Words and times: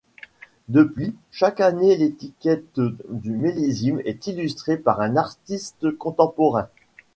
Depuis, 0.67 1.13
chaque 1.29 1.59
année 1.59 1.95
l'étiquette 1.95 2.79
du 3.11 3.33
millésime 3.37 4.01
est 4.03 4.25
illustrée 4.25 4.77
par 4.77 4.99
un 4.99 5.15
artiste 5.15 5.95
contemporain. 5.95 6.69